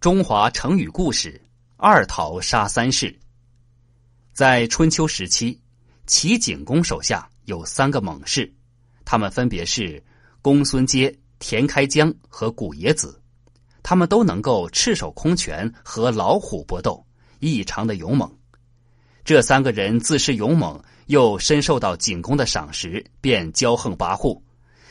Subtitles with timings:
[0.00, 1.38] 中华成语故事：
[1.76, 3.14] 二桃杀三士。
[4.32, 5.60] 在春秋时期，
[6.06, 8.50] 齐景公手下有三个猛士，
[9.04, 10.02] 他们分别是
[10.40, 13.20] 公孙接、田开疆和古冶子。
[13.82, 17.04] 他们都能够赤手空拳和老虎搏斗，
[17.38, 18.34] 异常的勇猛。
[19.22, 24.40] 这三个人自恃勇猛，又深受到景公的赏识，便骄横跋扈，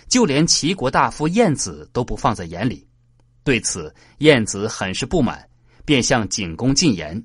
[0.07, 2.87] 就连齐国大夫晏子都不放在眼里。
[3.43, 5.47] 对此，晏子很是不满，
[5.85, 7.23] 便向景公进言：“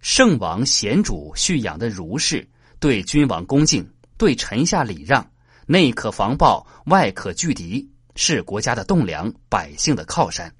[0.00, 5.28] 圣王贤主蓄养的儒士，对君王恭敬，对臣下礼让，
[5.66, 10.50] 内可防暴，外可拒敌，是国家的栋梁，百姓的靠山。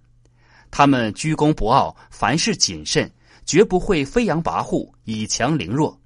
[0.70, 3.10] 他们居功不傲，凡事谨慎，
[3.46, 5.98] 绝不会飞扬跋扈，以强凌弱。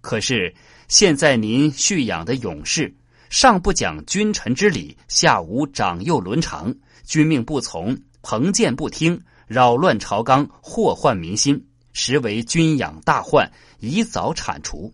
[0.00, 0.54] 可是
[0.86, 2.94] 现在您蓄养的勇士，
[3.32, 14.92] 上不讲君臣之礼，下无长幼伦常。”君命不从，彭谏不听，扰乱朝纲，祸患民心，实为君养大患，宜早铲除。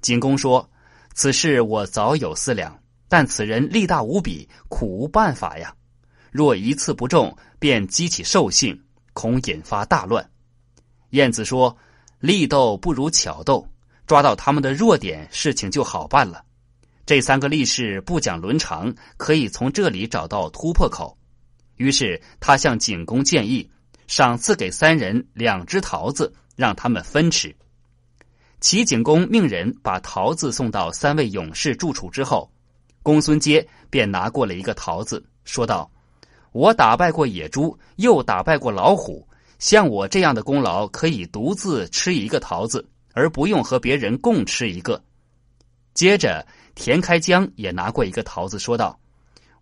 [0.00, 0.68] 景公说
[1.14, 2.76] ：“此事我早有思量，
[3.08, 5.72] 但此人力大无比，苦无办法呀。
[6.32, 8.76] 若一次不中，便激起兽性，
[9.12, 10.28] 恐引发大乱。”
[11.10, 11.74] 晏子说
[12.18, 13.64] ：“力斗不如巧斗，
[14.08, 16.44] 抓到他们的弱点，事情就好办了。”
[17.06, 21.16] 这三个力士不讲伦常，可以从这里找到突破口。
[21.76, 23.68] 于是他向景公建议，
[24.06, 27.54] 赏赐给三人两只桃子，让他们分吃。
[28.60, 32.50] 齐景公命人把桃子送到三位勇士住处之后，
[33.02, 35.90] 公孙接便拿过了一个桃子，说道
[36.52, 45.04] ：“我打败过野猪，又打败过老虎，像我这样的功劳，可以独自吃一个桃子，而不用和别人共吃一个。”
[45.92, 46.46] 接着。
[46.74, 48.98] 田开疆也拿过一个桃子，说道：“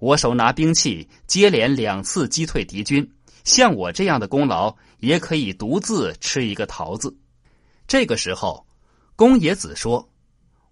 [0.00, 3.08] 我手拿兵器，接连两次击退敌军，
[3.44, 7.14] 像我这样的功劳，也可以独自吃一个桃子。”
[7.86, 8.66] 这个时候，
[9.14, 10.08] 公冶子说：“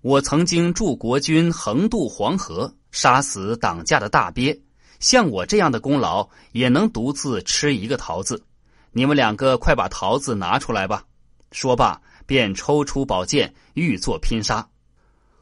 [0.01, 4.59] 我曾经助国军横渡黄河，杀死党架的大鳖，
[4.99, 8.43] 像我这样的功劳，也能独自吃一个桃子。
[8.93, 11.05] 你们两个快把桃子拿出来吧！”
[11.53, 14.67] 说罢，便抽出宝剑，欲作拼杀。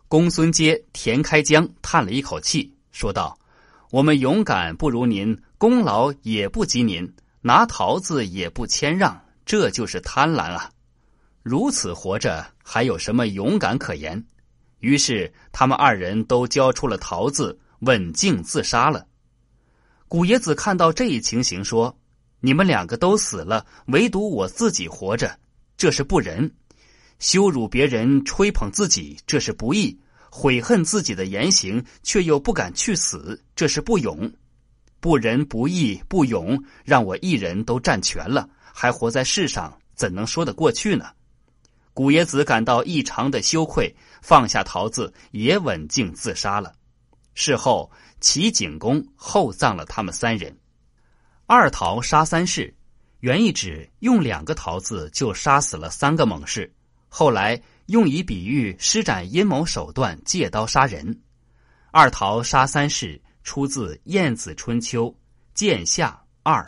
[0.09, 3.39] 公孙接、田开疆叹了一口气，说道
[3.93, 7.07] ：“我们勇敢不如您，功劳也不及您，
[7.43, 10.71] 拿桃子也不谦让，这就是贪婪啊！
[11.43, 14.25] 如此活着，还有什么勇敢可言？”
[14.81, 19.07] 于是他们二人都交出了桃子，刎颈自杀了。
[20.09, 21.95] 古冶子看到这一情形，说
[22.41, 25.39] ：“你们两个都死了，唯独我自己活着，
[25.77, 26.51] 这是不仁。”
[27.19, 29.99] 羞辱别人，吹捧自己，这是不义；
[30.31, 34.33] 悔恨自己的言行，却又不敢去死，这是不勇。
[35.01, 41.07] 不仁不义不勇，让我一人都占全了，还活在世上，怎能说得过去呢？
[41.93, 43.93] 古冶子感到异常的羞愧，
[44.23, 46.73] 放下桃子，也刎颈自杀了。
[47.35, 47.91] 事后，
[48.21, 50.57] 齐景公厚葬了他们三人。
[51.47, 52.73] 二桃杀三士，
[53.21, 56.73] 原意指用两个桃子就杀死了三个猛士。
[57.09, 61.21] 后来用以比喻施展阴谋手段，借刀杀人。
[61.91, 65.07] 二桃杀三士，出自《晏子春秋·
[65.55, 66.63] 剑下二》。